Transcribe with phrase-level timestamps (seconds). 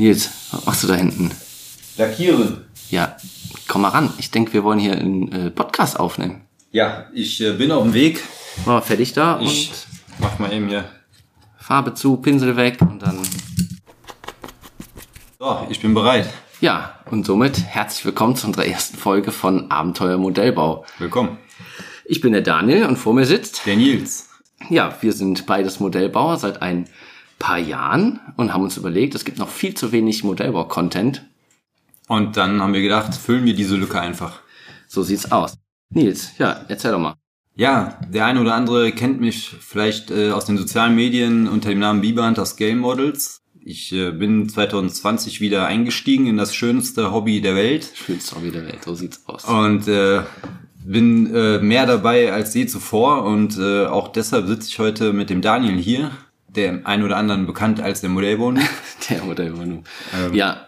[0.00, 1.30] Nils, was machst du da hinten?
[1.98, 2.64] Lackieren.
[2.88, 3.18] Ja,
[3.68, 4.10] komm mal ran.
[4.16, 6.40] Ich denke, wir wollen hier einen äh, Podcast aufnehmen.
[6.72, 8.22] Ja, ich äh, bin auf dem Weg.
[8.64, 9.70] Mal fertig da Ich
[10.18, 10.78] mach mal eben hier.
[10.78, 13.18] und Farbe zu, Pinsel weg und dann.
[15.38, 16.30] So, ich bin bereit.
[16.62, 20.86] Ja, und somit herzlich willkommen zu unserer ersten Folge von Abenteuer Modellbau.
[20.98, 21.36] Willkommen.
[22.06, 23.66] Ich bin der Daniel und vor mir sitzt.
[23.66, 24.30] Der Nils.
[24.70, 26.88] Ja, wir sind beides Modellbauer seit ein
[27.40, 31.26] paar Jahren und haben uns überlegt, es gibt noch viel zu wenig Modellbau-Content.
[32.06, 34.40] Und dann haben wir gedacht, füllen wir diese Lücke einfach.
[34.86, 35.56] So sieht's aus.
[35.92, 37.14] Nils, ja, erzähl doch mal.
[37.56, 41.80] Ja, der eine oder andere kennt mich vielleicht äh, aus den sozialen Medien unter dem
[41.80, 43.40] Namen Biber Hunters Game Models.
[43.62, 48.66] Ich äh, bin 2020 wieder eingestiegen in das schönste Hobby der Welt Schönste Hobby der
[48.66, 49.44] Welt, so sieht's aus.
[49.44, 50.22] und äh,
[50.84, 55.28] bin äh, mehr dabei als je zuvor und äh, auch deshalb sitze ich heute mit
[55.28, 56.10] dem Daniel hier,
[56.54, 58.60] der ein oder anderen bekannt als der Modellbone.
[59.08, 59.82] Der Modellbau.
[60.32, 60.66] Ja,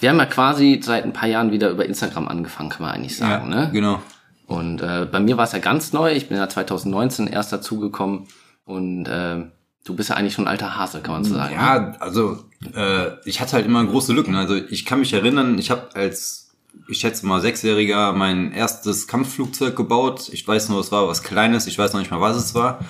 [0.00, 3.16] wir haben ja quasi seit ein paar Jahren wieder über Instagram angefangen, kann man eigentlich
[3.16, 3.70] sagen, ne?
[3.72, 4.00] genau.
[4.46, 6.12] Und äh, bei mir war es ja ganz neu.
[6.12, 8.26] Ich bin ja 2019 erst dazugekommen
[8.64, 9.44] und äh,
[9.84, 11.54] du bist ja eigentlich schon ein alter Hase, kann man so sagen.
[11.54, 11.60] ne?
[11.60, 14.34] Ja, also äh, ich hatte halt immer große Lücken.
[14.34, 16.54] Also ich kann mich erinnern, ich habe als,
[16.88, 20.28] ich schätze mal, Sechsjähriger mein erstes Kampfflugzeug gebaut.
[20.32, 22.80] Ich weiß nur, es war was Kleines, ich weiß noch nicht mal, was es war.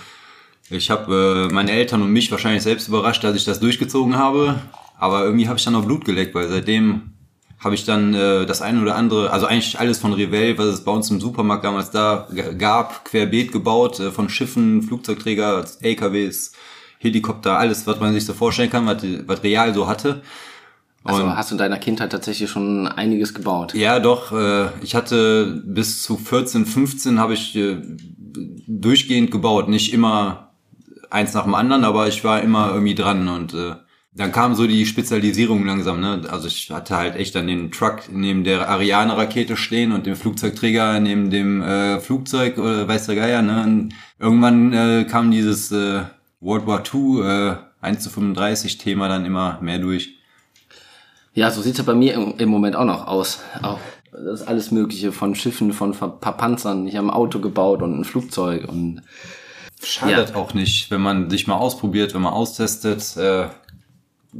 [0.70, 4.56] Ich habe äh, meine Eltern und mich wahrscheinlich selbst überrascht, dass ich das durchgezogen habe.
[4.98, 7.14] Aber irgendwie habe ich dann noch Blut geleckt, weil seitdem
[7.58, 10.84] habe ich dann äh, das eine oder andere, also eigentlich alles von Revell, was es
[10.84, 16.52] bei uns im Supermarkt damals da gab, querbeet gebaut, äh, von Schiffen, Flugzeugträger, LKWs,
[16.98, 20.22] Helikopter, alles, was man sich so vorstellen kann, was, was real so hatte.
[21.04, 23.74] Also Und- hast du in deiner Kindheit tatsächlich schon einiges gebaut.
[23.74, 24.32] Ja, doch.
[24.32, 27.76] Äh, ich hatte bis zu 14, 15 habe ich äh,
[28.66, 29.68] durchgehend gebaut.
[29.68, 30.43] Nicht immer
[31.14, 33.76] eins nach dem anderen, aber ich war immer irgendwie dran und äh,
[34.16, 36.00] dann kam so die Spezialisierung langsam.
[36.00, 36.22] Ne?
[36.30, 41.00] Also ich hatte halt echt dann den Truck neben der Ariane-Rakete stehen und den Flugzeugträger
[41.00, 43.42] neben dem äh, Flugzeug oder weiß der Geier.
[43.42, 43.62] Ne?
[43.64, 46.02] Und irgendwann äh, kam dieses äh,
[46.40, 50.16] World War II äh, 1 zu 35 Thema dann immer mehr durch.
[51.32, 53.40] Ja, so sieht's ja bei mir im, im Moment auch noch aus.
[53.62, 53.80] Auch
[54.12, 56.86] das ist alles Mögliche von Schiffen, von Panzern.
[56.86, 59.02] Ich habe ein Auto gebaut und ein Flugzeug und
[59.86, 60.36] Schadet Ja.
[60.36, 63.48] auch nicht, wenn man sich mal ausprobiert, wenn man austestet, äh,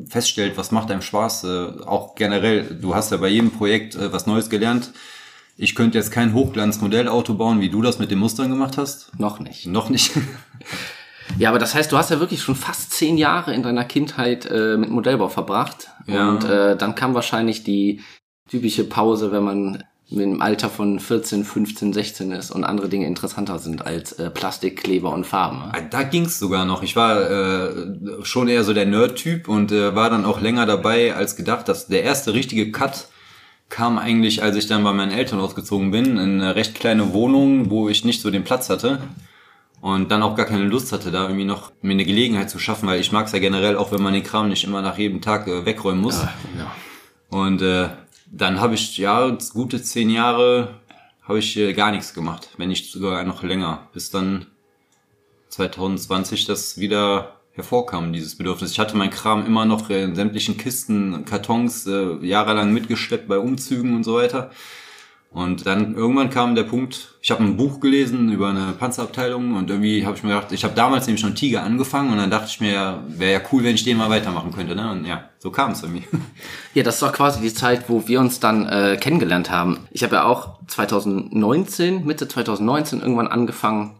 [0.09, 1.45] feststellt, was macht einem Spaß.
[1.45, 4.91] Äh, auch generell, du hast ja bei jedem Projekt äh, was Neues gelernt.
[5.57, 9.13] Ich könnte jetzt kein Hochglanz-Modellauto bauen, wie du das mit dem Mustern gemacht hast.
[9.21, 9.67] noch nicht.
[9.67, 10.13] Noch nicht.
[11.39, 14.45] Ja, aber das heißt, du hast ja wirklich schon fast zehn Jahre in deiner Kindheit
[14.45, 15.89] äh, mit Modellbau verbracht.
[16.07, 16.29] Ja.
[16.29, 18.03] Und äh, dann kam wahrscheinlich die
[18.51, 23.59] typische Pause, wenn man im Alter von 14, 15, 16 ist und andere Dinge interessanter
[23.59, 25.59] sind als äh, Plastik, Kleber und Farben.
[25.61, 25.73] ne?
[25.91, 26.83] Da ging's sogar noch.
[26.83, 27.71] Ich war äh,
[28.23, 31.69] schon eher so der Nerd-Typ und äh, war dann auch länger dabei als gedacht.
[31.69, 33.09] Dass der erste richtige Cut
[33.71, 37.71] kam eigentlich, als ich dann bei meinen Eltern ausgezogen bin, in eine recht kleine Wohnung,
[37.71, 39.01] wo ich nicht so den Platz hatte
[39.81, 42.89] und dann auch gar keine Lust hatte, da irgendwie noch mir eine Gelegenheit zu schaffen,
[42.89, 45.49] weil ich mag's ja generell, auch wenn man den Kram nicht immer nach jedem Tag
[45.49, 46.23] äh, wegräumen muss.
[46.23, 46.73] Ja, ja.
[47.31, 47.89] Und äh,
[48.37, 50.81] dann habe ich ja gute zehn Jahre
[51.23, 54.47] habe ich äh, gar nichts gemacht, wenn nicht sogar noch länger, bis dann
[55.49, 58.73] 2020 das wieder hervorkam, dieses Bedürfnis.
[58.73, 63.95] Ich hatte meinen Kram immer noch in sämtlichen Kisten, Kartons äh, jahrelang mitgeschleppt bei Umzügen
[63.95, 64.51] und so weiter.
[65.35, 69.69] Und dann irgendwann kam der Punkt, ich habe ein Buch gelesen über eine Panzerabteilung und
[69.69, 72.47] irgendwie habe ich mir gedacht, ich habe damals nämlich schon Tiger angefangen und dann dachte
[72.51, 74.77] ich mir, wäre ja cool, wenn ich den mal weitermachen könnte.
[74.77, 74.89] Ne?
[74.93, 76.05] Und ja, so kam es irgendwie.
[76.73, 79.81] Ja, das war quasi die Zeit, wo wir uns dann äh, kennengelernt haben.
[79.91, 83.97] Ich habe ja auch 2019, Mitte 2019 irgendwann angefangen.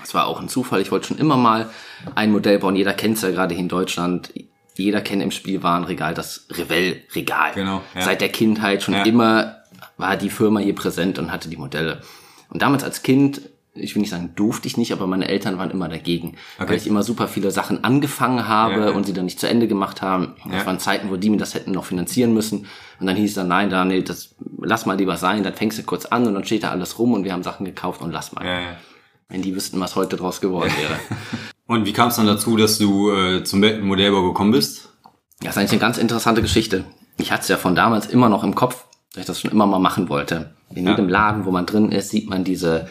[0.00, 0.80] Das war auch ein Zufall.
[0.80, 1.70] Ich wollte schon immer mal
[2.14, 2.76] ein Modell bauen.
[2.76, 4.32] Jeder kennt es ja gerade hier in Deutschland.
[4.74, 7.52] Jeder kennt im Spielwarenregal das Revell-Regal.
[7.54, 8.02] Genau, ja.
[8.02, 9.04] Seit der Kindheit schon Ja.
[9.04, 9.55] immer
[9.96, 12.02] war die Firma hier präsent und hatte die Modelle.
[12.50, 13.40] Und damals als Kind,
[13.74, 16.70] ich will nicht sagen, durfte ich nicht, aber meine Eltern waren immer dagegen, Okay.
[16.70, 18.90] weil ich immer super viele Sachen angefangen habe Ja, ja.
[18.92, 20.34] und sie dann nicht zu Ende gemacht haben.
[20.44, 20.66] Das Ja.
[20.66, 22.66] waren Zeiten, wo die mir das hätten noch finanzieren müssen.
[23.00, 25.82] Und dann hieß es dann, nein, Daniel, das lass mal lieber sein, dann fängst du
[25.82, 28.32] kurz an und dann steht da alles rum und wir haben Sachen gekauft und lass
[28.32, 28.44] mal.
[29.28, 30.98] Wenn die wüssten, was heute draus geworden wäre.
[31.66, 34.90] Und wie kam es dann dazu, dass du äh, zum Modellbau gekommen bist?
[35.40, 36.84] Das ist eigentlich eine ganz interessante Geschichte.
[37.18, 39.66] Ich hatte es ja von damals immer noch im Kopf, dass ich das schon immer
[39.66, 40.52] mal machen wollte.
[40.74, 40.90] In Ja.
[40.92, 42.88] jedem Laden, wo man drin ist, sieht man diese,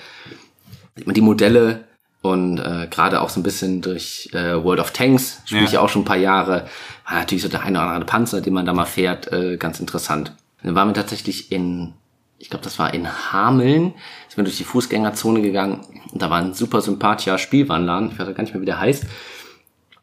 [0.96, 1.84] sieht man die Modelle
[2.22, 5.68] und äh, gerade auch so ein bisschen durch äh, World of Tanks, spiele Ja.
[5.68, 6.68] ich ja auch schon ein paar Jahre,
[7.08, 9.80] war natürlich so der eine oder andere Panzer, den man da mal fährt, äh, ganz
[9.80, 10.34] interessant.
[10.64, 11.94] Dann waren wir tatsächlich in,
[12.40, 13.94] ich glaube, das war in Hameln,
[14.28, 18.34] sind wir durch die Fußgängerzone gegangen und da war ein super sympathischer Spielwarenladen, ich weiß
[18.34, 19.06] gar nicht mehr, wie der heißt.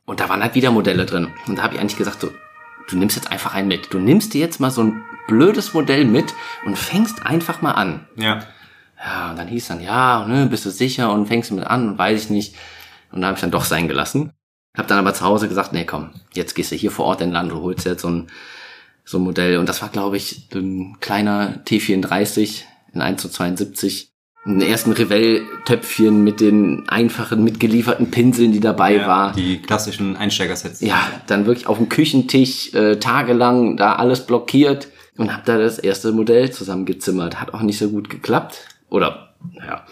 [0.05, 1.29] Und da waren halt wieder Modelle drin.
[1.47, 2.29] Und da habe ich eigentlich gesagt, so,
[2.91, 3.93] du nimmst jetzt einfach einen mit.
[3.95, 6.35] Du nimmst dir jetzt mal so ein blödes Modell mit
[6.65, 8.07] und fängst einfach mal an.
[8.17, 8.43] Ja.
[9.05, 11.99] Ja, und dann hieß dann, ja, ne, bist du sicher und fängst mit an und
[11.99, 12.55] weiß ich nicht.
[13.11, 14.33] Und dann habe ich dann doch sein gelassen.
[14.77, 17.53] Hab dann aber zu Hause gesagt, nee, komm, jetzt gehst du hier vor Ort Land
[17.53, 18.29] und holst jetzt so ein,
[19.05, 19.59] so ein Modell.
[19.59, 22.63] Und das war, glaube ich, ein kleiner T34
[22.95, 24.13] in 1 zu 72.
[24.45, 29.33] Ein ersten Revell-Töpfchen mit den einfachen, mitgelieferten Pinseln, die dabei ja war.
[29.35, 30.81] Die klassischen Einsteigersets.
[30.81, 35.79] Ja, dann wirklich auf dem Küchentisch äh, tagelang da alles blockiert und hab da das
[35.79, 37.41] erste Modell zusammengezimmert.
[37.41, 38.69] Hat auch nicht so gut geklappt.
[38.89, 39.35] Oder,
[39.67, 39.85] ja,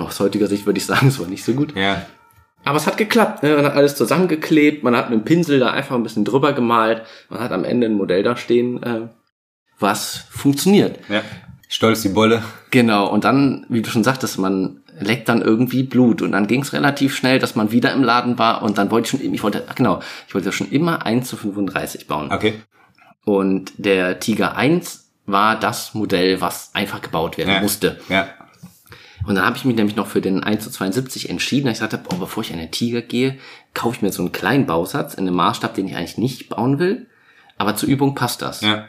[0.00, 1.76] aus heutiger Sicht würde ich sagen, es war nicht so gut.
[1.76, 2.06] Ja.
[2.64, 3.42] Aber es hat geklappt.
[3.42, 3.56] Ne?
[3.56, 7.02] Man hat alles zusammengeklebt, man hat mit dem Pinsel da einfach ein bisschen drüber gemalt,
[7.28, 9.08] man hat am Ende ein Modell da stehen, äh,
[9.80, 10.98] was funktioniert.
[11.08, 11.22] Ja.
[11.68, 12.42] Stolz die Bolle.
[12.70, 16.60] Genau, und dann, wie du schon sagtest, man leckt dann irgendwie Blut und dann ging
[16.60, 19.42] es relativ schnell, dass man wieder im Laden war und dann wollte ich schon, ich
[19.42, 22.30] wollte, genau, ich wollte schon immer 1 zu 35 bauen.
[22.30, 22.54] Okay.
[23.24, 27.60] Und der Tiger 1 war das Modell, was einfach gebaut werden Ja.
[27.60, 28.00] musste.
[28.08, 28.28] Ja.
[29.24, 31.68] Und dann habe ich mich nämlich noch für den 1 zu 72 entschieden.
[31.70, 33.38] Ich sagte, oh, bevor ich an den Tiger gehe,
[33.72, 36.80] kaufe ich mir so einen kleinen Bausatz in einem Maßstab, den ich eigentlich nicht bauen
[36.80, 37.06] will.
[37.56, 38.62] Aber zur Übung passt das.
[38.62, 38.88] Ja.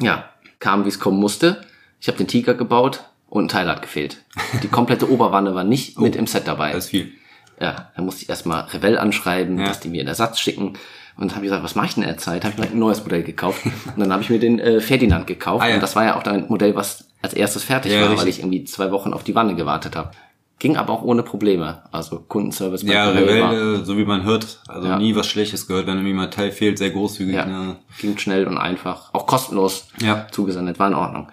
[0.00, 0.30] Ja,
[0.60, 1.60] kam wie es kommen musste.
[2.00, 4.22] Ich habe den Tiger gebaut und ein Teil hat gefehlt.
[4.62, 6.72] Die komplette Oberwanne war nicht mit im Set dabei.
[6.72, 7.12] Das ist viel.
[7.60, 9.66] Ja, dann musste ich erstmal Revell anschreiben, Ja.
[9.66, 10.78] dass die mir einen Ersatz schicken.
[11.16, 12.44] Und dann habe ich gesagt, was mache ich denn in der Zeit?
[12.44, 13.64] Habe ich mir ein neues Modell gekauft.
[13.64, 15.64] Und dann habe ich mir den äh, Ferdinand gekauft.
[15.64, 15.74] Ah, ja.
[15.74, 18.36] Und das war ja auch ein Modell, was als erstes fertig Ja, war, weil richtig.
[18.36, 20.12] ich irgendwie zwei Wochen auf die Wanne gewartet habe.
[20.58, 21.82] Ging aber auch ohne Probleme.
[21.90, 24.98] Also Kundenservice bei Ja, äh, so wie man hört, also Ja.
[24.98, 27.34] nie was Schlechtes gehört, wenn irgendwie mal ein Teil fehlt, sehr großzügig.
[27.34, 27.76] Ja, Ne?
[27.98, 29.12] ging schnell und einfach.
[29.14, 30.26] Auch kostenlos Ja.
[30.30, 31.28] zugesendet, war in Ordnung.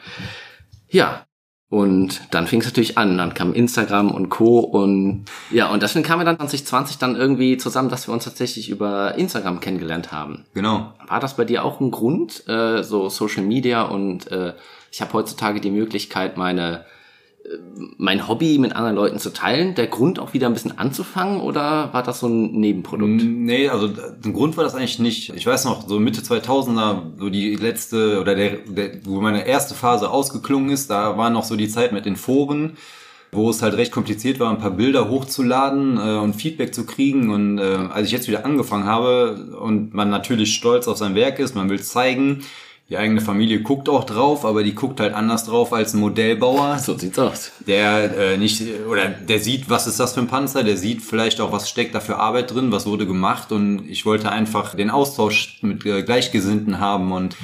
[0.89, 1.26] Ja,
[1.69, 3.17] und dann fing es natürlich an.
[3.17, 4.59] Dann kam Instagram und Co.
[4.59, 8.69] Und ja, und deswegen kamen wir dann 2020 dann irgendwie zusammen, dass wir uns tatsächlich
[8.69, 10.45] über Instagram kennengelernt haben.
[10.53, 10.93] Genau.
[11.07, 14.53] War das bei dir auch ein Grund, äh, so Social Media und äh,
[14.91, 16.85] ich habe heutzutage die Möglichkeit, meine
[17.97, 21.93] mein Hobby mit anderen Leuten zu teilen, der Grund auch wieder ein bisschen anzufangen oder
[21.93, 23.23] war das so ein Nebenprodukt?
[23.23, 23.89] Nee, also
[24.23, 25.33] ein Grund war das eigentlich nicht.
[25.33, 29.75] Ich weiß noch, so Mitte 2000er, so die letzte oder der, der wo meine erste
[29.75, 32.77] Phase ausgeklungen ist, da war noch so die Zeit mit den Foren,
[33.31, 37.29] wo es halt recht kompliziert war, ein paar Bilder hochzuladen äh, und Feedback zu kriegen.
[37.29, 41.39] Und äh, als ich jetzt wieder angefangen habe und man natürlich stolz auf sein Werk
[41.39, 42.43] ist, man will zeigen,
[42.89, 46.79] die eigene Familie guckt auch drauf, aber die guckt halt anders drauf als ein Modellbauer.
[46.79, 47.51] So sieht's aus.
[47.65, 51.41] der äh, nicht oder der sieht, was ist das für ein Panzer, der sieht vielleicht
[51.41, 53.51] auch, was steckt da für Arbeit drin, was wurde gemacht?
[53.51, 57.35] Und ich wollte einfach den Austausch mit äh, Gleichgesinnten haben und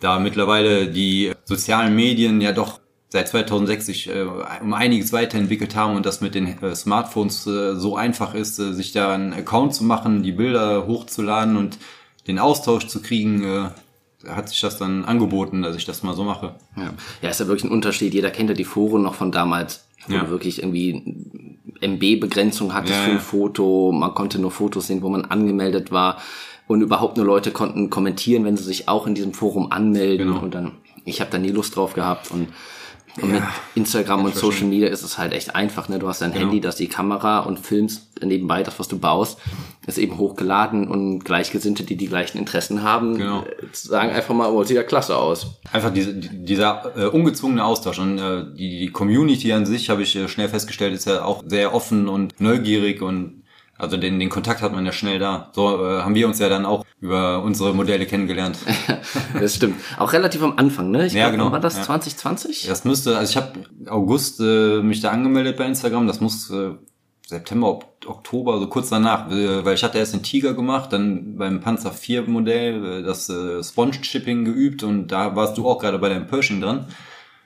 [0.00, 4.26] da mittlerweile die sozialen Medien ja doch seit 2006 sich äh,
[4.60, 8.72] um einiges weiterentwickelt haben und das mit den äh, Smartphones äh, so einfach ist, äh,
[8.72, 11.78] sich da einen Account zu machen, die Bilder hochzuladen und
[12.26, 13.68] den Austausch zu kriegen, äh,
[14.26, 16.54] hat sich das dann angeboten, dass ich das mal so mache.
[16.76, 16.90] Ja.
[17.22, 18.14] ja, ist ja wirklich ein Unterschied.
[18.14, 20.20] Jeder kennt ja die Foren noch von damals, wo Ja.
[20.24, 21.14] du wirklich irgendwie
[21.80, 23.20] MB-Begrenzung hattest Ja, für ein.
[23.20, 23.92] Foto.
[23.92, 26.18] Man konnte nur Fotos sehen, wo man angemeldet war.
[26.66, 30.28] Und überhaupt nur Leute konnten kommentieren, wenn sie sich auch in diesem Forum anmelden.
[30.28, 30.40] Genau.
[30.40, 30.72] Und dann,
[31.04, 32.30] ich habe da nie Lust drauf gehabt.
[32.30, 32.48] Und,
[33.20, 33.42] und mit
[33.74, 35.88] Instagram und Social Media ist es halt echt einfach.
[35.88, 35.98] Ne?
[35.98, 36.44] Du hast dein Genau.
[36.44, 39.38] Handy, das die Kamera und filmst nebenbei das, was du baust.
[39.86, 43.42] Ist eben hochgeladen und Gleichgesinnte, die die gleichen Interessen haben, Genau.
[43.42, 45.46] äh, sagen einfach mal, oh, sieht ja klasse aus.
[45.72, 50.02] Einfach diese, die- dieser äh, ungezwungene Austausch und äh, die, die Community an sich, habe
[50.02, 53.42] ich äh, schnell festgestellt, ist ja auch sehr offen und neugierig und
[53.78, 55.50] also den, den Kontakt hat man ja schnell da.
[55.54, 58.58] So äh, haben wir uns ja dann auch über unsere Modelle kennengelernt.
[59.40, 59.76] Das stimmt.
[59.98, 61.06] Auch relativ am Anfang, ne?
[61.06, 61.52] Ich Ja, glaub, genau.
[61.52, 61.82] War das Ja.
[61.84, 62.66] 2020?
[62.66, 63.52] Das müsste, also ich habe
[63.88, 66.70] August äh, mich da angemeldet bei Instagram, das muss äh,
[67.26, 71.36] September, Ok- Oktober, so kurz danach, äh, weil ich hatte erst den Tiger gemacht, dann
[71.36, 75.98] beim Panzer 4 Modell äh, das äh, Sponge-Chipping geübt und da warst du auch gerade
[75.98, 76.86] bei deinem Pershing dran.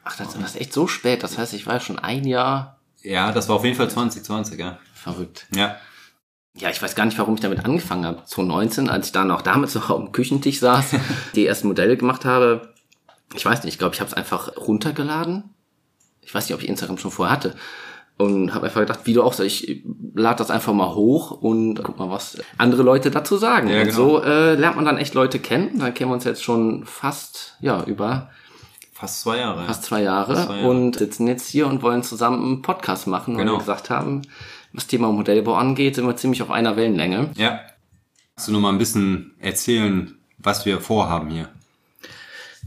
[0.04, 1.22] Ach, das, das ist echt so spät.
[1.22, 4.58] Das heißt, ich war ja schon ein Jahr Ja, das war auf jeden Fall 2020,
[4.58, 4.78] ja.
[4.94, 5.46] verrückt.
[5.54, 5.76] Ja.
[6.54, 8.22] Ja, ich weiß gar nicht, warum ich damit angefangen habe.
[8.24, 10.94] 2019, als ich da noch damals noch auf dem Küchentisch saß,
[11.34, 12.72] die ersten Modelle gemacht habe.
[13.34, 15.44] Ich weiß nicht, ich glaube, ich habe es einfach runtergeladen.
[16.20, 17.54] Ich weiß nicht, ob ich Instagram schon vorher hatte.
[18.18, 19.82] Und habe einfach gedacht, wie du auch sagst, ich
[20.14, 23.68] lade das einfach mal hoch und guck mal, was andere Leute dazu sagen.
[23.68, 23.96] Ja, und genau.
[23.96, 25.78] so äh, lernt man dann echt Leute kennen.
[25.78, 28.30] Dann kennen wir uns jetzt schon fast, ja, über
[28.92, 29.64] Fast zwei Jahre.
[29.64, 30.68] fast zwei Jahre, Fast zwei Jahre.
[30.70, 33.54] und sitzen jetzt hier und wollen zusammen einen Podcast machen, weil Genau.
[33.54, 34.22] wir gesagt haben,
[34.72, 37.30] was Thema Modellbau angeht, sind wir ziemlich auf einer Wellenlänge.
[37.36, 37.60] Ja.
[38.34, 41.48] Kannst du nur mal ein bisschen erzählen, was wir vorhaben hier?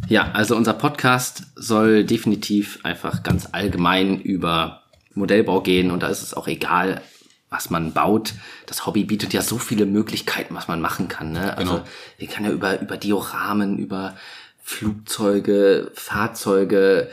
[0.07, 4.83] Ja, also unser Podcast soll definitiv einfach ganz allgemein über
[5.13, 7.01] Modellbau gehen und da ist es auch egal,
[7.49, 8.33] was man baut.
[8.65, 11.31] Das Hobby bietet ja so viele Möglichkeiten, was man machen kann.
[11.31, 11.57] Ne?
[11.57, 11.85] Also Genau.
[12.17, 14.15] wir kann ja über, über Dioramen, über
[14.61, 17.09] Flugzeuge, Fahrzeuge,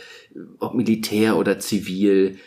[0.58, 2.38] ob Militär oder zivil.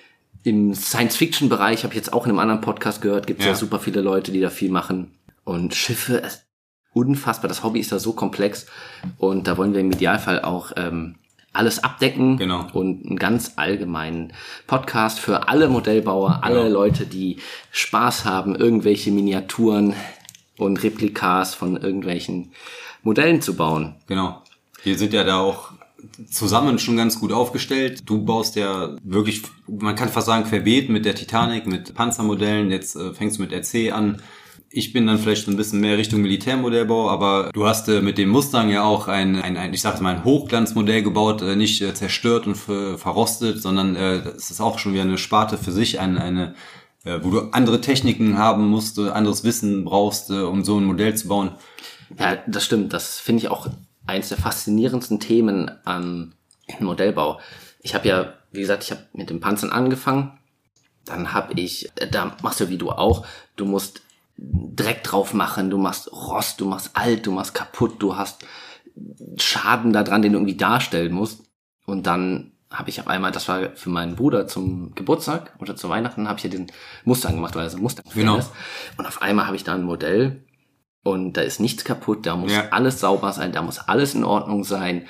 [0.45, 3.53] Im Science-Fiction-Bereich, habe ich jetzt auch in einem anderen Podcast gehört, gibt es ja.
[3.53, 3.57] Ja.
[3.57, 5.17] super viele Leute, die da viel machen.
[5.43, 6.45] Und Schiffe, es,
[6.93, 7.47] unfassbar.
[7.49, 8.67] Das Hobby ist da so komplex.
[9.17, 11.15] Und da wollen wir im Idealfall auch ähm,
[11.51, 12.37] alles abdecken.
[12.37, 12.67] Genau.
[12.73, 14.33] Und einen ganz allgemeinen
[14.67, 16.73] Podcast für alle Modellbauer, alle Genau.
[16.73, 17.37] Leute, die
[17.71, 19.95] Spaß haben, irgendwelche Miniaturen
[20.59, 22.51] und Replikas von irgendwelchen
[23.01, 23.95] Modellen zu bauen.
[24.05, 24.43] Genau.
[24.83, 25.71] Wir sind ja da auch
[26.29, 28.03] zusammen schon ganz gut aufgestellt.
[28.05, 32.71] Du baust ja wirklich, man kann fast sagen, querbeet mit der Titanic, mit Panzermodellen.
[32.71, 34.21] Jetzt äh, fängst du mit RC an.
[34.69, 38.29] Ich bin dann vielleicht ein bisschen mehr Richtung Militärmodellbau, aber du hast äh, mit dem
[38.29, 41.93] Mustang ja auch ein, ein, ein ich sag mal, ein Hochglanzmodell gebaut, äh, nicht äh,
[41.93, 45.99] zerstört und ver verrostet, sondern äh, es ist auch schon wieder eine Sparte für sich,
[45.99, 46.55] eine, eine
[47.05, 50.85] äh, wo du andere Techniken haben musst, äh, anderes Wissen brauchst, äh, um so ein
[50.85, 51.51] Modell zu bauen.
[52.19, 52.93] Ja, das stimmt.
[52.93, 53.67] Das finde ich auch
[54.07, 56.33] eines der faszinierendsten Themen an
[56.79, 57.39] Modellbau.
[57.81, 60.37] Ich habe ja, wie gesagt, ich habe mit den Panzern angefangen.
[61.05, 64.01] Dann habe ich, äh, da machst du wie du auch, du musst
[64.37, 68.43] Dreck drauf machen, du machst Rost, du machst alt, du machst kaputt, du hast
[69.37, 71.43] Schaden da dran, den du irgendwie darstellen musst.
[71.85, 75.87] Und dann habe ich auf einmal, das war für meinen Bruder zum Geburtstag oder zu
[75.89, 76.67] Weihnachten, habe ich ja den
[77.05, 78.37] Mustang gemacht, weil er so ein Mustang Genau.
[78.37, 78.51] ist.
[78.97, 80.43] Und auf einmal habe ich da ein Modell
[81.05, 82.63] und da ist nichts kaputt, da muss Ja.
[82.71, 85.03] alles sauber sein, da muss alles in Ordnung sein.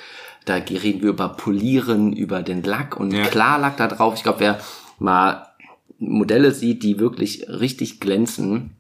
[0.44, 3.24] Da reden wir über Polieren, über den Lack und Ja.
[3.26, 4.14] Klarlack da drauf.
[4.16, 4.60] Ich glaube, wer
[5.00, 5.48] mal
[5.98, 8.76] Modelle sieht, die wirklich richtig glänzen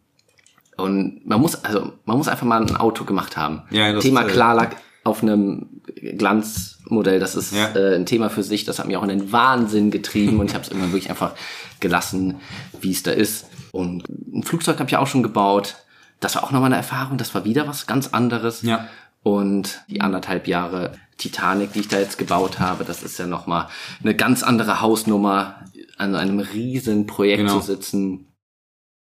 [0.77, 3.61] und man muss, also man muss einfach mal ein Auto gemacht haben.
[3.71, 5.69] Ja, Thema ist, äh, Klarlack auf einem
[6.17, 7.73] Glanzmodell, das ist Ja.
[7.75, 10.53] äh, ein Thema für sich, das hat mich auch in den Wahnsinn getrieben und ich
[10.53, 11.31] habe es irgendwann wirklich einfach
[11.79, 12.35] gelassen,
[12.81, 13.45] wie es da ist.
[13.71, 14.03] Und
[14.33, 15.75] ein Flugzeug habe ich auch schon gebaut.
[16.19, 18.61] Das war auch nochmal eine Erfahrung, das war wieder was ganz anderes.
[18.61, 18.87] Ja.
[19.23, 23.67] Und die anderthalb Jahre Titanic, die ich da jetzt gebaut habe, das ist ja nochmal
[24.03, 25.61] eine ganz andere Hausnummer,
[25.97, 27.59] an einem riesen Projekt Genau.
[27.59, 28.27] zu sitzen.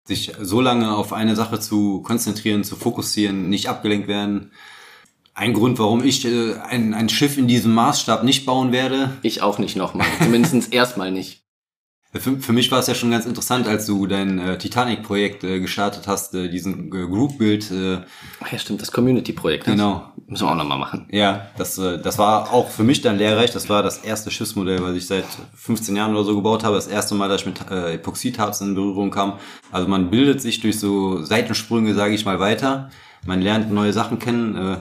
[0.06, 4.52] sich so lange auf eine Sache zu konzentrieren, zu fokussieren, nicht abgelenkt werden.
[5.34, 9.10] Ein Grund, warum ich äh, ein, ein Schiff in diesem Maßstab nicht bauen werde.
[9.22, 10.06] Ich auch nicht nochmal.
[10.22, 11.43] Zumindest erstmal nicht.
[12.16, 15.58] Für, für mich war es ja schon ganz interessant, als du dein äh, Titanic-Projekt äh,
[15.58, 17.70] gestartet hast, äh, diesen äh, Group-Build.
[17.72, 17.98] Äh,
[18.40, 19.66] Ach ja, stimmt, das Community-Projekt.
[19.66, 19.72] ne?
[19.72, 20.12] Genau.
[20.28, 21.06] Müssen wir auch nochmal machen.
[21.10, 23.50] ja, das, äh, das war auch für mich dann lehrreich.
[23.50, 26.76] Das war das erste Schiffsmodell, was ich seit 15 Jahren oder so gebaut habe.
[26.76, 29.34] Das erste Mal, dass ich mit äh, Epoxidharz in Berührung kam.
[29.72, 32.90] Also man bildet sich durch so Seitensprünge, sage ich mal, weiter.
[33.26, 34.56] Man lernt neue Sachen kennen.
[34.56, 34.76] Äh,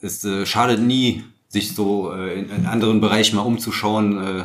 [0.00, 4.44] es äh, schadet nie, sich so äh, in, in anderen Bereichen mal umzuschauen, äh,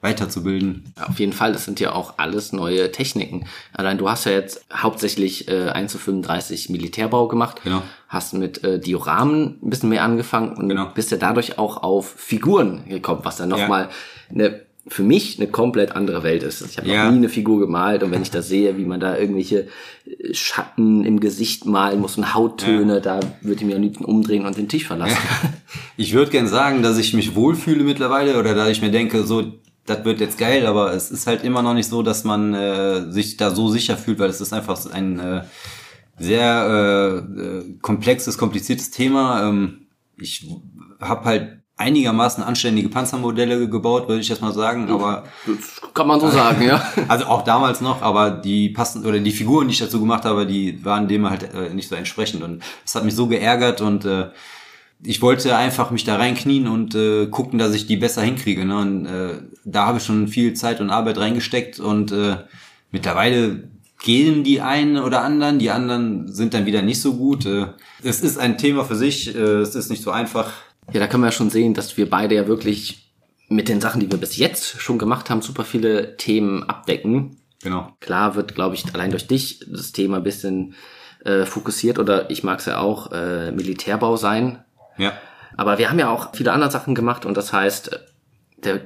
[0.00, 0.92] weiterzubilden.
[0.96, 3.46] Ja, auf jeden Fall, das sind ja auch alles neue Techniken.
[3.72, 7.60] Allein du hast ja jetzt hauptsächlich äh, 1 zu 35 Militärbau gemacht.
[7.64, 7.82] Genau.
[8.08, 10.90] Hast mit äh, Dioramen ein bisschen mehr angefangen und Genau.
[10.94, 13.56] bist ja dadurch auch auf Figuren gekommen, was dann Ja.
[13.58, 13.88] nochmal
[14.30, 16.60] eine für mich eine komplett andere Welt ist.
[16.64, 17.06] Ich habe Ja.
[17.06, 19.66] noch nie eine Figur gemalt und wenn ich das sehe, wie man da irgendwelche
[20.06, 24.46] äh, Schatten im Gesicht malen muss und Hauttöne, da würde ich mir am liebsten umdrehen
[24.46, 25.18] und den Tisch verlassen.
[25.96, 29.54] Ich würde gern sagen, dass ich mich wohlfühle mittlerweile oder dass ich mir denke, so,
[29.86, 33.10] das wird jetzt geil, aber es ist halt immer noch nicht so, dass man äh,
[33.10, 35.44] sich da so sicher fühlt, weil es ist einfach ein äh,
[36.18, 39.48] sehr äh, äh, komplexes, kompliziertes Thema.
[39.48, 39.86] Ähm,
[40.18, 40.46] ich
[41.00, 46.18] habe halt einigermaßen anständige Panzermodelle gebaut, würde ich jetzt mal sagen, aber Das kann man
[46.20, 46.82] so sagen, ja.
[47.08, 50.46] also auch damals noch, aber die passen oder die Figuren, die ich dazu gemacht habe,
[50.46, 54.06] die waren dem halt äh, nicht so entsprechend und das hat mich so geärgert und
[54.06, 54.30] äh,
[55.02, 58.64] ich wollte einfach mich da reinknien und äh, gucken, dass ich die besser hinkriege.
[58.64, 58.78] Ne?
[58.78, 62.36] Und äh, da habe ich schon viel Zeit und Arbeit reingesteckt und äh,
[62.90, 63.68] mittlerweile
[64.02, 67.46] gehen die einen oder anderen, die anderen sind dann wieder nicht so gut.
[67.46, 67.66] Äh,
[68.02, 70.52] es ist ein Thema für sich, äh, es ist nicht so einfach.
[70.92, 73.12] Ja, da können wir ja schon sehen, dass wir beide ja wirklich
[73.48, 77.36] mit den Sachen, die wir bis jetzt schon gemacht haben, super viele Themen abdecken.
[77.62, 77.92] Genau.
[78.00, 80.74] Klar wird, glaube ich, allein durch dich das Thema ein bisschen
[81.24, 84.64] äh, fokussiert oder ich mag es ja auch, äh, Militärbau sein.
[84.98, 85.12] Ja.
[85.56, 87.98] Aber wir haben ja auch viele andere Sachen gemacht und das heißt, äh,
[88.58, 88.80] der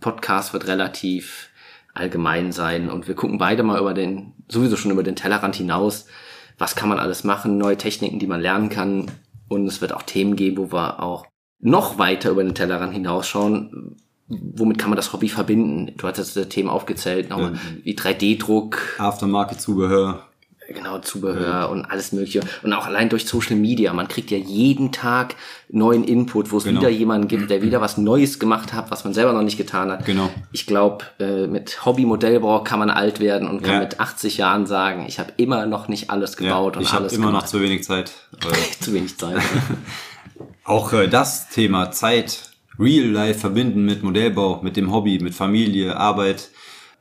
[0.00, 1.48] Podcast wird relativ
[1.94, 6.06] allgemein sein und wir gucken beide mal über den, sowieso schon über den Tellerrand hinaus.
[6.58, 9.10] Was kann man alles machen, neue Techniken, die man lernen kann.
[9.48, 11.26] Und es wird auch Themen geben, wo wir auch
[11.60, 13.96] noch weiter über den Tellerrand hinausschauen.
[14.28, 15.94] Womit kann man das Hobby verbinden?
[15.96, 17.60] Du hattest das Thema aufgezählt, nochmal Ja.
[17.84, 20.26] wie 3D-Druck, Aftermarket-Zubehör.
[20.68, 22.40] Genau, Zubehör und alles mögliche.
[22.64, 23.92] Und auch allein durch Social Media.
[23.92, 25.36] Man kriegt ja jeden Tag
[25.68, 26.80] neuen Input, wo es Genau.
[26.80, 29.90] wieder jemanden gibt, der wieder was Neues gemacht hat, was man selber noch nicht getan
[29.92, 30.04] hat.
[30.06, 30.28] Genau.
[30.50, 33.80] Ich glaube, äh, mit Hobby-Modellbau kann man alt werden und kann Ja.
[33.80, 37.02] mit 80 Jahren sagen, ich habe immer noch nicht alles gebaut ja, und ich habe
[37.02, 37.48] alles immer noch gemacht.
[37.48, 38.10] zu wenig Zeit.
[38.44, 39.36] Äh, zu wenig Zeit.
[40.64, 45.96] Auch äh, das Thema Zeit, Real Life verbinden mit Modellbau, mit dem Hobby, mit Familie,
[45.96, 46.48] Arbeit.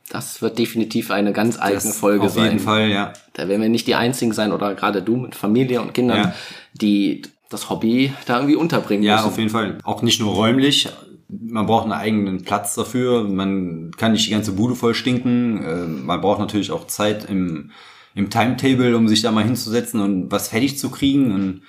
[0.09, 2.43] Das wird definitiv eine ganz eigene Das Folge auf sein.
[2.45, 3.13] jeden Fall, ja.
[3.33, 6.35] Da werden wir nicht die Einzigen sein oder gerade du mit Familie und Kindern, Ja.
[6.73, 9.27] die das Hobby da irgendwie unterbringen Ja, müssen.
[9.27, 9.77] auf jeden Fall.
[9.83, 10.89] Auch nicht nur räumlich.
[11.27, 13.23] Man braucht einen eigenen Platz dafür.
[13.23, 15.63] Man kann nicht die ganze Bude voll stinken.
[15.63, 17.71] Äh, Man braucht natürlich auch Zeit im,
[18.13, 21.33] im Timetable, um sich da mal hinzusetzen und was fertig zu kriegen.
[21.33, 21.61] Und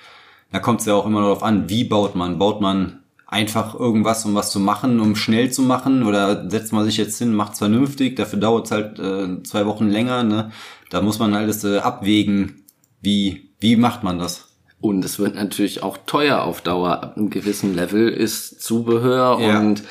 [0.51, 2.37] da kommt es ja auch immer darauf an, wie baut man?
[2.37, 6.03] Baut man einfach irgendwas, um was zu machen, um schnell zu machen?
[6.03, 8.15] Oder setzt man sich jetzt hin, macht es vernünftig?
[8.15, 10.23] Dafür dauert es halt äh, zwei Wochen länger.
[10.23, 10.51] Ne?
[10.89, 12.63] Da muss man alles äh, abwägen.
[13.01, 14.45] Wie, wie macht man das?
[14.79, 17.03] Und es wird natürlich auch teuer auf Dauer.
[17.03, 19.59] Ab einem gewissen Level ist Zubehör Ja.
[19.59, 19.83] und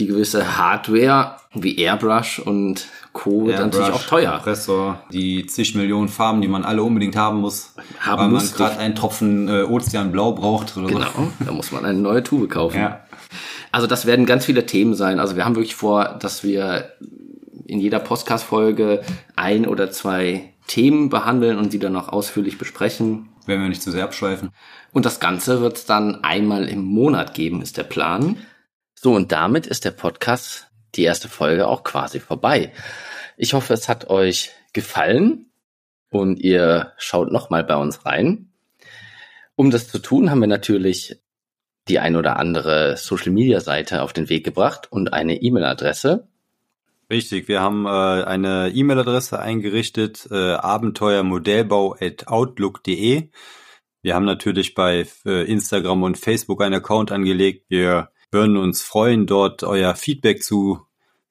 [0.00, 3.46] die gewisse Hardware wie Airbrush und Co.
[3.46, 4.32] wird natürlich Airbrush, auch teuer.
[4.32, 8.78] Kompressor, die zig Millionen Farben, die man alle unbedingt haben muss, Haben weil man gerade
[8.78, 12.74] einen Tropfen äh, Ozeanblau braucht oder Genau, da muss man eine neue Tube kaufen.
[12.74, 12.80] so.
[12.80, 13.00] Ja.
[13.72, 15.20] Also das werden ganz viele Themen sein.
[15.20, 16.92] Also wir haben wirklich vor, dass wir
[17.66, 19.02] in jeder Podcast-Folge
[19.36, 23.28] ein oder zwei Themen behandeln und die dann noch ausführlich besprechen.
[23.46, 24.50] Wenn wir nicht zu sehr abschweifen.
[24.92, 28.36] Und das Ganze wird es dann einmal im Monat geben, ist der Plan.
[29.02, 32.70] So, und damit ist der Podcast, die erste Folge auch quasi vorbei.
[33.38, 35.46] Ich hoffe, es hat euch gefallen
[36.10, 38.52] und ihr schaut nochmal bei uns rein.
[39.56, 41.18] Um das zu tun, haben wir natürlich
[41.88, 46.28] die ein oder andere Social-Media-Seite auf den Weg gebracht und eine E-Mail-Adresse.
[47.08, 53.30] Richtig, wir haben äh, eine E-Mail-Adresse eingerichtet, äh, abenteuermodellbau.outlook.de.
[54.02, 57.64] Wir haben natürlich bei äh, Instagram und Facebook einen Account angelegt.
[57.70, 60.80] Wir würden uns freuen, dort euer Feedback zu,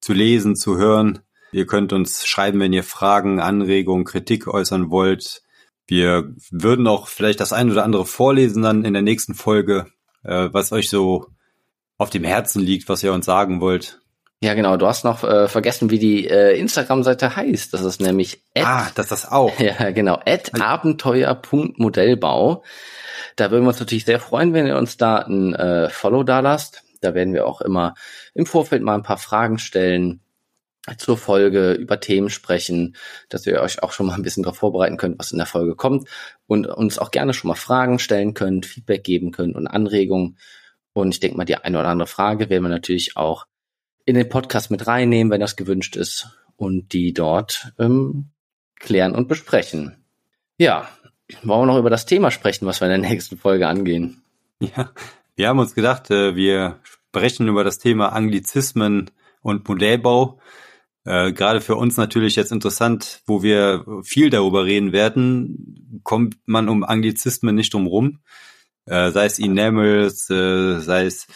[0.02, 1.20] zu lesen, zu hören.
[1.52, 5.42] Ihr könnt uns schreiben, wenn ihr Fragen, Anregungen, Kritik äußern wollt.
[5.88, 9.88] Wir würden auch vielleicht das ein oder andere vorlesen dann in der nächsten Folge,
[10.24, 11.26] äh, was euch so
[11.98, 14.00] auf dem Herzen liegt, was ihr uns sagen wollt.
[14.42, 14.78] Ja, genau.
[14.78, 17.74] Du hast noch äh, vergessen, wie die äh, Instagram-Seite heißt.
[17.74, 19.52] Das ist nämlich Ah, das ist das auch.
[19.60, 20.18] Ja, genau.
[20.26, 22.64] At abenteuer.modellbau.
[23.36, 26.40] Da würden wir uns natürlich sehr freuen, wenn ihr uns da ein äh, Follow da
[26.40, 26.84] lasst.
[27.02, 27.96] Da werden wir auch immer
[28.34, 30.22] im Vorfeld mal ein paar Fragen stellen
[30.98, 32.96] zur Folge, über Themen sprechen,
[33.28, 35.76] dass ihr euch auch schon mal ein bisschen darauf vorbereiten könnt, was in der Folge
[35.76, 36.08] kommt
[36.48, 40.38] und uns auch gerne schon mal Fragen stellen könnt, Feedback geben könnt und Anregungen.
[40.94, 43.46] Und ich denke mal, die eine oder andere Frage werden wir natürlich auch
[44.06, 48.32] in den Podcast mit reinnehmen, wenn das gewünscht ist und die dort ähm,
[48.80, 50.04] klären und besprechen.
[50.58, 50.90] Ja,
[51.44, 54.24] wollen wir noch über das Thema sprechen, was wir in der nächsten Folge angehen?
[54.60, 54.92] Ja,
[55.40, 59.10] wir haben uns gedacht, äh, wir sprechen über das Thema Anglizismen
[59.42, 60.42] und Modellbau.
[61.06, 66.68] Äh, Gerade für uns natürlich jetzt interessant, wo wir viel darüber reden werden, kommt man
[66.68, 68.20] um Anglizismen nicht drum rum.
[68.86, 71.28] Äh, sei es Enamels, äh, sei es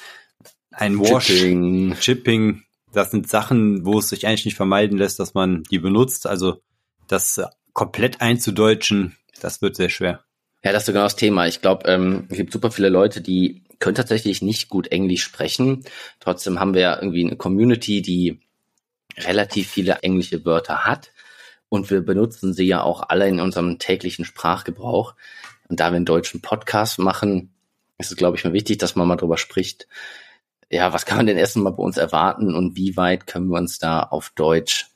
[0.72, 1.96] ein Wash, Chipping.
[1.98, 2.63] Chipping.
[2.92, 6.28] Das sind Sachen, wo es sich eigentlich nicht vermeiden lässt, dass man die benutzt.
[6.28, 6.62] Also
[7.08, 10.26] das komplett einzudeutschen, das wird sehr schwer.
[10.63, 11.48] Ja, das ist so genau das Thema.
[11.48, 15.84] Ich glaube, ähm, es gibt super viele Leute, die können tatsächlich nicht gut Englisch sprechen.
[16.22, 18.39] Trotzdem haben wir irgendwie eine Community, die
[19.17, 21.12] relativ viele englische Wörter hat.
[21.67, 25.15] Und wir benutzen sie ja auch alle in unserem täglichen Sprachgebrauch.
[25.67, 27.54] Und da wir einen deutschen Podcast machen,
[27.98, 29.89] ist es, glaube ich, mir wichtig, dass man mal drüber spricht.
[30.69, 33.58] Ja, was kann man denn erst mal bei uns erwarten und wie weit können wir
[33.58, 34.88] uns da auf Deutsch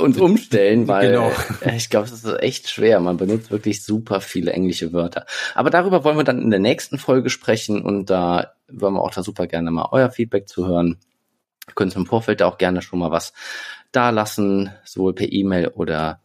[0.00, 1.30] uns umstellen, weil Genau.
[1.60, 3.00] äh, ich glaube, es ist echt schwer.
[3.00, 5.26] Man benutzt wirklich super viele englische Wörter.
[5.54, 9.10] Aber darüber wollen wir dann in der nächsten Folge sprechen und da wollen wir auch
[9.10, 10.98] da super gerne mal euer Feedback zu hören.
[11.68, 13.32] Ihr könnt im Vorfeld auch gerne schon mal was
[13.92, 16.20] da lassen, sowohl per E-Mail oder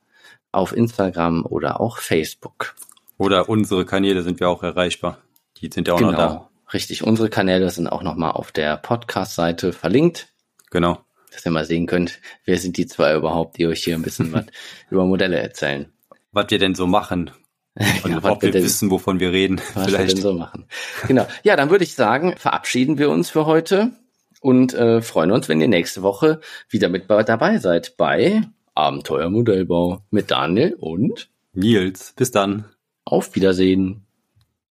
[0.51, 2.75] auf Instagram oder auch Facebook.
[3.17, 5.19] Oder unsere Kanäle sind wir auch erreichbar.
[5.57, 6.27] Die sind ja auch noch da.
[6.27, 6.49] Genau.
[6.73, 7.03] Richtig.
[7.03, 10.29] Unsere Kanäle sind auch nochmal auf der Podcast-Seite verlinkt.
[10.69, 10.99] Genau.
[11.37, 14.33] Dass ihr mal sehen könnt, wer sind die zwei überhaupt, die euch hier ein bisschen
[14.33, 14.45] was
[14.89, 15.91] über Modelle erzählen.
[16.31, 17.31] Was wir denn so machen.
[18.03, 19.61] Und Ja, ob wir denn- wissen, wovon wir reden.
[19.75, 20.13] was wir Vielleicht.
[20.17, 20.65] denn so machen.
[21.07, 21.27] Genau.
[21.43, 23.91] Ja, dann würde ich sagen, verabschieden wir uns für heute
[24.41, 28.41] und äh, freuen uns, wenn ihr nächste Woche wieder mit bei- dabei seid bei
[28.73, 32.65] Abenteuer Modellbau mit Daniel und Nils, bis dann.
[33.05, 34.06] auf Wiedersehen.